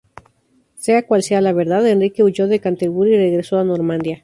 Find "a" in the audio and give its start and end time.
3.59-3.63